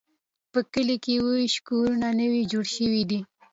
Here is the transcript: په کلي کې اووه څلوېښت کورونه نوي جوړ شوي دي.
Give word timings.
په 0.51 0.59
کلي 0.73 0.95
کې 1.03 1.11
اووه 1.15 1.33
څلوېښت 1.35 1.59
کورونه 1.67 2.07
نوي 2.21 2.41
جوړ 2.51 2.65
شوي 2.75 3.03
دي. 3.09 3.19